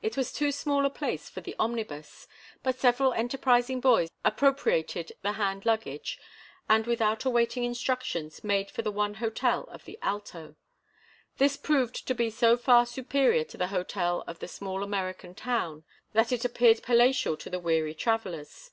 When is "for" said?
1.28-1.42, 8.70-8.80